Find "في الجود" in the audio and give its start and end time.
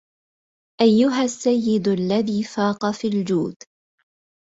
2.91-3.55